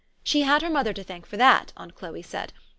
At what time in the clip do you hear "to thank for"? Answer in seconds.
0.93-1.37